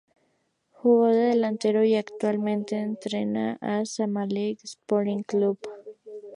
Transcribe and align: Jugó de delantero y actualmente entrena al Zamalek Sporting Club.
Jugó 0.71 1.05
de 1.09 1.25
delantero 1.25 1.83
y 1.83 1.93
actualmente 1.93 2.75
entrena 2.79 3.59
al 3.61 3.85
Zamalek 3.85 4.57
Sporting 4.63 5.21
Club. 5.21 5.59